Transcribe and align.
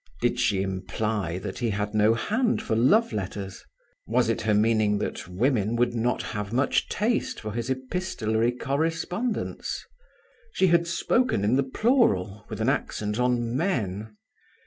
Did 0.19 0.39
she 0.39 0.63
imply 0.63 1.37
that 1.37 1.59
he 1.59 1.69
had 1.69 1.93
no 1.93 2.15
hand 2.15 2.59
for 2.59 2.75
love 2.75 3.13
letters? 3.13 3.63
Was 4.07 4.29
it 4.29 4.41
her 4.41 4.53
meaning 4.55 4.97
that 4.97 5.27
women 5.27 5.75
would 5.75 5.93
not 5.93 6.23
have 6.23 6.51
much 6.51 6.89
taste 6.89 7.39
for 7.39 7.53
his 7.53 7.69
epistolary 7.69 8.51
correspondence? 8.53 9.85
She 10.53 10.65
had 10.69 10.87
spoken 10.87 11.43
in 11.43 11.55
the 11.55 11.61
plural, 11.61 12.45
with 12.49 12.59
an 12.61 12.69
accent 12.69 13.19
on 13.19 13.55
"men". 13.55 14.17